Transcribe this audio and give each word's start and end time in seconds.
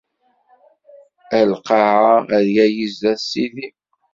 A 1.37 1.39
lqaɛa, 1.51 2.13
rgagi 2.45 2.87
sdat 2.93 3.19
Sidi. 3.29 3.67